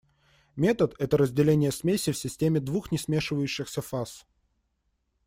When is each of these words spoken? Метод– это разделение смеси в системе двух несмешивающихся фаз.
Метод– 0.55 0.95
это 0.97 1.15
разделение 1.15 1.71
смеси 1.71 2.11
в 2.11 2.17
системе 2.17 2.59
двух 2.59 2.91
несмешивающихся 2.91 3.83
фаз. 3.83 4.25